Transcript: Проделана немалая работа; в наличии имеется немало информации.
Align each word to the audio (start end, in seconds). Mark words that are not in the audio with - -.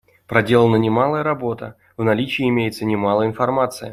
Проделана 0.25 0.77
немалая 0.77 1.21
работа; 1.21 1.75
в 1.95 2.01
наличии 2.03 2.49
имеется 2.49 2.85
немало 2.85 3.23
информации. 3.27 3.89